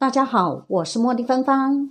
[0.00, 1.90] 大家好，我是茉莉芬芳。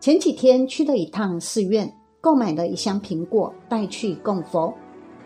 [0.00, 1.88] 前几天去了一趟寺院，
[2.20, 4.74] 购买了一箱苹果带去供佛。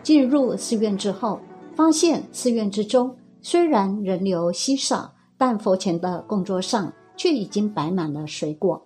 [0.03, 1.39] 进入寺院之后，
[1.73, 8.79] 发现寺院之中虽然人流稀少，但佛前的供桌上却已经摆满了水果。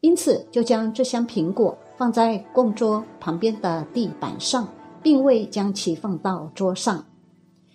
[0.00, 4.66] 因此，就将这箱苹果放在供桌旁边的地板上，
[5.00, 7.06] 并未将其放到桌上。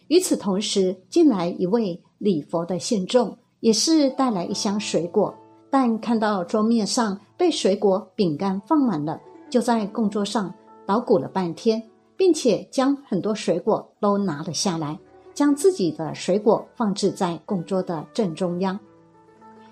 [0.09, 3.37] 与此同时，进来一位礼佛的信众。
[3.61, 5.33] 也是带来一箱水果，
[5.69, 10.53] 但看到桌面上被水果、饼干放满了，就在供桌上
[10.85, 11.81] 捣鼓了半天，
[12.17, 14.99] 并且将很多水果都拿了下来，
[15.33, 18.77] 将自己的水果放置在供桌的正中央。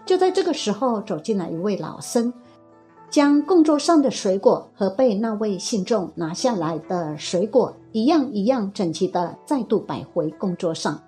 [0.06, 2.32] 就在这个时候，走进来一位老僧，
[3.10, 11.00] 将供桌上的水果和被那位信众拿下来的水果一样一样整齐的再度摆回供桌上。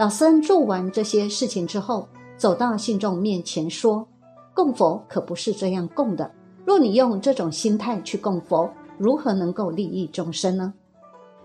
[0.00, 4.08] 老僧做完这些事情之后，走到信众面前说
[4.56, 6.30] ：“供佛可不是这样供的。
[6.64, 10.72] 若你用这种心态去供佛，如何能够利益众生呢？”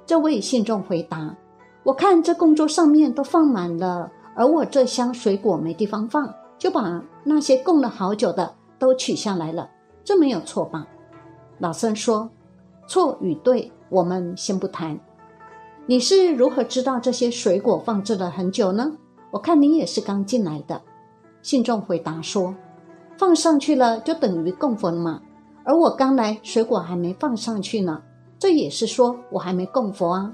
[0.07, 1.35] 这位信众回答
[1.83, 9.69] ：“我看这供桌上面都放满了，而我这箱水果没地方放，就把那些供了好久的都取下来了，
[10.01, 10.87] 这没有错吧？”
[11.59, 12.29] 老僧说
[12.87, 14.97] ：“错与对，我们先不谈。”
[15.87, 18.91] 你是如何知道这些水果放置了很久呢？
[19.29, 20.81] 我看你也是刚进来的。
[21.43, 22.55] 信众回答说
[23.19, 25.21] ：“放上去了就等于供佛了嘛。
[25.63, 28.01] 而我刚来，水果还没放上去呢，
[28.39, 30.33] 这也是说我还没供佛啊。”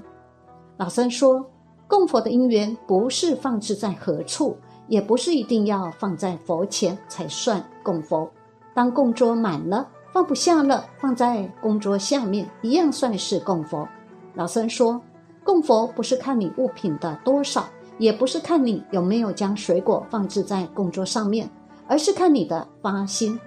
[0.78, 1.44] 老僧说
[1.86, 4.56] ：“供佛的因缘不是放置在何处，
[4.88, 8.26] 也不是一定要放在佛前才算供佛。
[8.72, 13.86] 当供桌满了，放不下了，放在供桌下面一样算是供佛。”
[14.34, 14.98] 老僧说。
[15.44, 21.50] 供佛不是看你物品的多少，也不是看你有没有将水果放置在供桌上面，
[21.86, 23.38] 而是看你的发心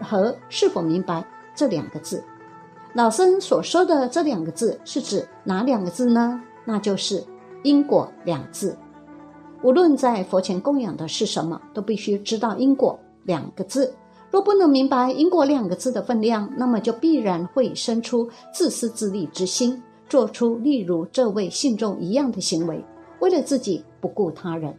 [0.00, 1.24] 和是否明白
[1.54, 2.22] 这两个字。
[2.94, 6.40] 老僧所说的这两个字是指哪两个字呢？
[6.64, 7.24] 那就是
[7.62, 8.76] 因果两字。
[9.62, 13.94] 无论在佛前供养的是什么，都必须知道因果两个字。
[14.30, 19.82] 若不能明白因果两个字的分量，那么就必然会生出自私自利之心。
[20.12, 22.84] 做出例如这位信众一样的行为，
[23.20, 24.76] 为了自己不顾他人。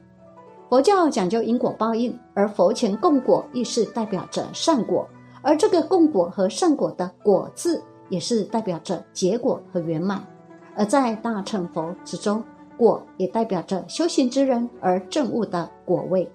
[0.69, 5.09] 佛教讲究因果报应，而佛前供果亦是代表着善果，
[5.41, 10.23] 而这个供果和善果的果字，也是代表着结果和圆满。
[10.75, 12.43] 而在大乘佛之中，
[12.77, 16.31] 果也代表着修行之人而证悟的果位。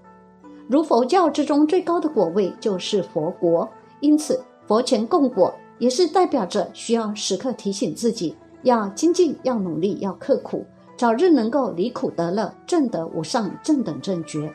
[0.66, 3.68] 如佛教之中最高的果位就是佛国，
[4.00, 8.34] 因此佛前供果也是代表着需要时刻提醒自己。
[8.62, 10.64] 要精进，要努力，要刻苦，
[10.96, 14.52] 早日能够离苦得乐，正得无上正等正觉。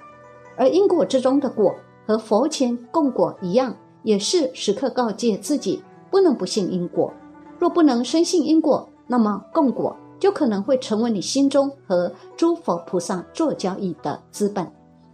[0.56, 1.74] 而因果之中的果
[2.06, 5.82] 和佛前供果一样，也是时刻告诫自己
[6.12, 7.14] 不能不信因果。
[7.60, 14.70] 若不能深信因果，那么供果就可能会成为你心中和诸佛菩萨做交易的资本，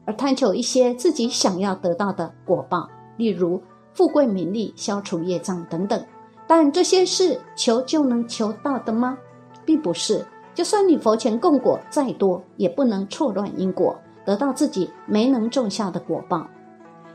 [0.05, 3.61] 而贪求一些自己想要得到的果报，例如
[3.93, 6.03] 富贵名利、消除业障等等。
[6.49, 9.19] 但这些事求就能求到的吗？
[9.63, 10.25] 并不是。
[10.55, 13.95] 就算你佛前供果再多，也不能错乱因果，
[14.25, 16.47] 得到自己没能种下的果报。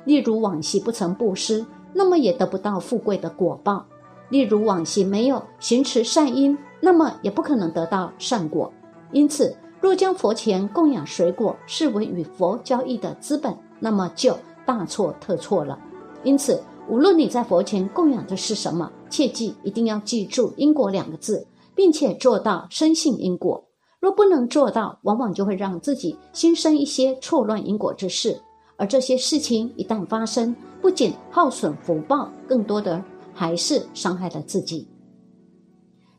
[0.05, 3.85] 例如往昔不曾布施，那么也得不到富贵的果报；
[4.29, 8.73] 例如往昔没有行持善因，那么也不可能得到善果。
[9.11, 15.77] 因此，若将佛前供养水果视为与佛交易的资本，那么就大错特错了。
[16.23, 23.65] 因此，无论你在佛前供养的是什么，切记一定要记住“因果”两个字，并且做到深信因果。
[24.01, 28.39] 若不能做到，往往就会让自己心生一些错乱因果之事。
[28.77, 33.03] 而这些事情一旦发生，不仅耗损福报，更多的
[33.33, 34.87] 还是伤害了自己。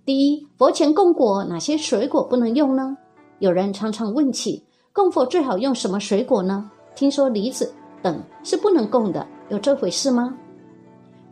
[0.03, 2.97] 第一，佛前供果，哪些水果不能用呢？
[3.39, 6.71] 有人常常问起，供佛最好用什么水果呢？
[6.95, 7.71] 听说梨子
[8.01, 10.35] 等是不能供的，有这回事吗？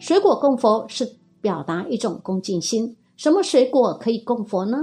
[0.03, 1.23] 水果供佛是。
[1.43, 2.95] 表达一种恭敬心。
[3.17, 4.77] 什么水果可以供佛呢？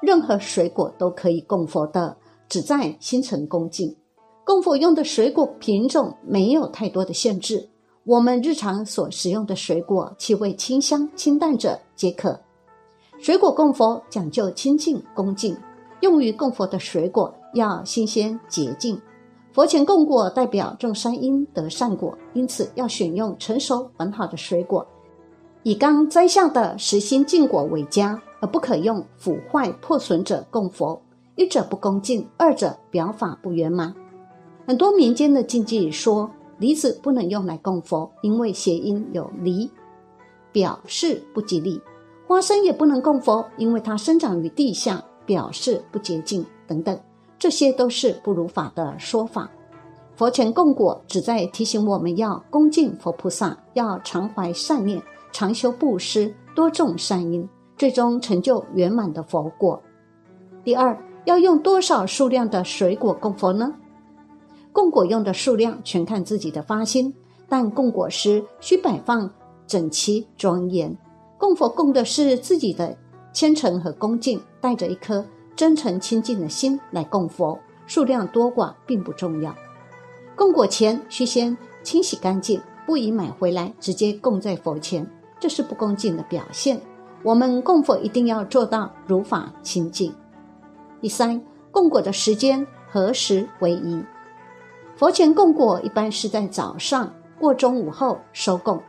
[0.00, 2.16] 任何水果都可以供佛的，
[2.48, 3.96] 只在心存恭敬。
[4.44, 7.68] 供佛用的水果品种没有太多的限制，
[8.04, 12.40] 我们日常所食用的水果气味清香、清淡者皆可。
[13.18, 15.56] 水果供佛讲究清净恭敬，
[16.02, 18.96] 用于供佛的水果要新鲜洁净。
[19.58, 24.86] 佛前供果代表种善因得善果，因此要选用成熟完好的水果，
[25.64, 31.02] 以刚摘下的实心净果为佳，而不可用腐坏破损者供佛。
[31.34, 33.92] 一者不恭敬，二者表法不圆满。
[34.64, 39.68] 很多民间的禁忌说，梨子不能用来供佛，因为谐音有梨，
[40.52, 41.80] 表示不吉利；
[42.28, 46.96] 花生也不能供佛，因为它生长于地下，表示不洁净等等。
[47.38, 49.50] 这些都是不如法的说法。
[50.16, 55.00] 佛前供果，旨在提醒我们要恭敬佛菩萨，要常怀善念，
[55.30, 59.80] 常修布施，多种善因，最终成就圆满的佛果。
[60.64, 63.72] 第二，要用多少数量的水果供佛呢？
[64.72, 67.14] 供果用的数量全看自己的发心，
[67.48, 69.30] 但供果时需摆放
[69.66, 70.96] 整齐庄严。
[71.38, 72.96] 供佛供的是自己的
[73.32, 75.24] 虔诚和恭敬，带着一颗
[75.58, 79.52] 真诚清净的心来供佛，数量多寡并不重要。
[80.36, 85.04] 供果前需先清洗干净，不宜买回来直接供在佛前，
[85.40, 86.80] 这是不恭敬的表现。
[87.24, 90.14] 我们供佛一定要做到如法清净。
[91.00, 94.00] 第三，供果的时间何时为宜？
[94.94, 98.80] 佛前供果一般是在早上过中午后收供，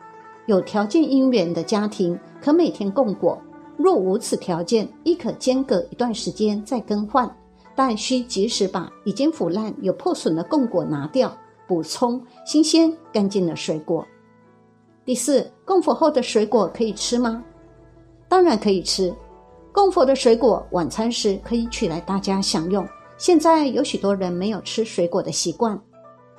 [0.46, 3.42] 有条件因缘的家庭可每天供果；
[3.82, 7.34] 若无此条件，亦可间隔一段时间再更换，
[7.74, 11.34] 但需及时把已经腐烂有破损的供果拿掉，
[11.66, 14.06] 补充新鲜干净的水果。
[15.06, 17.42] 第四，供佛后的水果可以吃吗？
[18.28, 19.16] 当然可以吃，
[19.72, 22.86] 供佛的水果晚餐时可以取来大家享用。
[23.18, 25.80] 现在有许多人没有吃水果的习惯。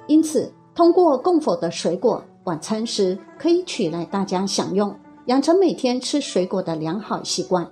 [0.07, 4.95] 因此，通过供佛的水果，晚餐时可以取来大家享用，
[5.31, 7.65] 养成每天吃水果的良好习惯。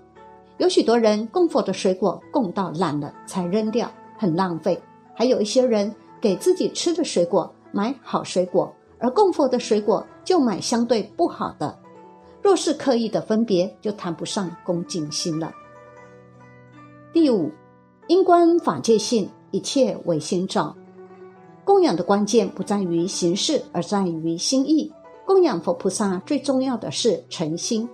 [0.58, 4.76] 有许多人供佛的水果供到烂了才扔掉，很浪费；
[5.12, 11.76] 还有一些人给自己吃的水果买好水果，而供佛的水果就买相对不好的。
[12.40, 15.52] 若是刻意的分别，就谈不上恭敬心了。
[17.12, 17.50] 第五，
[18.06, 20.76] 因观法界性，一切唯心造。
[21.64, 24.92] 供养的关键不在于形式，而在于心意。
[25.28, 27.86] 供养佛菩萨最重要的是诚心。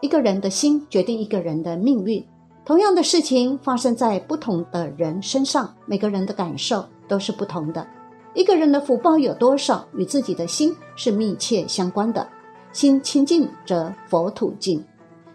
[0.00, 2.20] 一个人的心决定一个人的命运。
[2.64, 7.86] 同样的事情发生在不同的人身上，每个人的感受都是不同的。
[8.34, 12.26] 一个人的福报有多少，与自己的心是密切相关的。
[12.72, 14.84] 心清净则佛土净。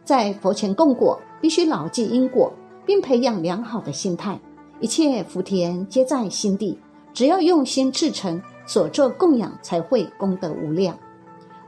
[0.03, 2.51] 在佛前供果，必须牢记因果，
[2.85, 4.37] 并培养良好的心态。
[4.81, 6.77] 一切福田皆在心地。
[7.13, 10.97] 只要用心至诚，所做供养才会功德无量。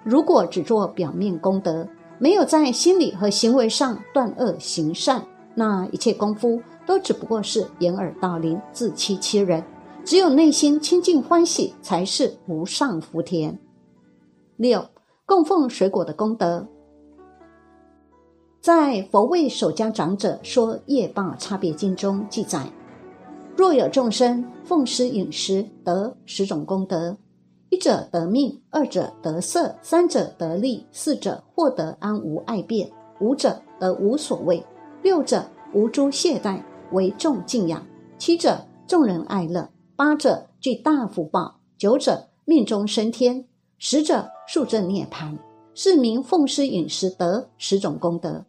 [0.04, 1.88] 如果只做表面功德，
[2.18, 5.26] 没有在心理和行为上断恶行善，
[5.56, 9.64] 那一切功夫都只不过是掩耳盗铃、自欺欺人。
[10.04, 13.60] 只有内心清净欢喜，才是无上福田。
[14.58, 14.84] 六
[15.26, 16.68] 供奉水果的功德，
[18.60, 22.68] 在佛为守家长者说业报差别经中记载。
[23.56, 27.16] 若有众生奉施饮食，得十种功德：
[27.72, 32.92] 一者得命，二者得色，三者得利，四者获得安无爱变，
[33.22, 34.62] 五者得无所谓，
[35.02, 35.42] 六者
[35.74, 37.82] 无诸懈怠，为众敬仰；
[38.18, 43.46] 七者众人爱乐，八者具大福报，九者命中升天，
[43.78, 45.40] 十者速证涅盘。
[45.74, 48.44] 是名奉施饮食得十种功德。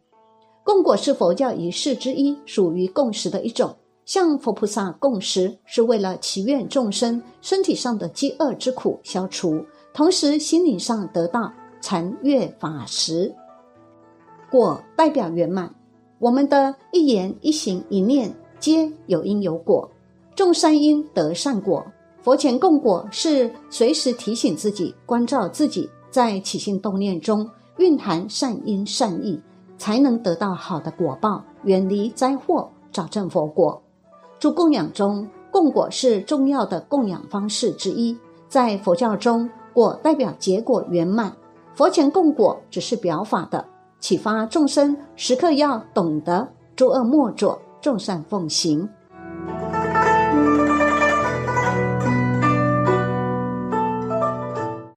[0.65, 3.73] 供果是佛教仪式之一，属于供食的一种。
[4.05, 13.33] 向佛菩萨供食，是为了祈愿众生身体上的饥饿之苦消除，同时心灵上得到禅悦法食。
[14.49, 15.73] 果代表圆满，
[16.19, 19.89] 我们的一言一行一念皆有因有果，
[20.35, 21.85] 种善因得善果。
[22.21, 29.41] 佛前供果是随时提醒自己，关照自己，在起心动念中蕴含善因善意，
[29.77, 33.81] 才能得到好的果报，远离灾祸，找正佛果。
[34.43, 38.13] 诸供养中，供果是重要的供养方式之一。
[38.49, 41.31] 在佛教中，果代表结果圆满。
[41.73, 43.65] 佛前供果只是表法的，
[44.01, 46.45] 启发众生时刻要懂得
[46.75, 48.85] 诸恶莫作，众善奉行。